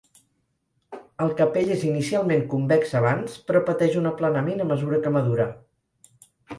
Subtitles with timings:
[1.25, 5.51] El capell és inicialment convex abans, però pateix un aplanament a mesura que madura.